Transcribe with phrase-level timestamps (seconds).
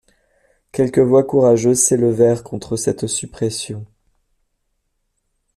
[0.71, 3.85] Quelques voix courageuses s'élevèrent contre cette suppression.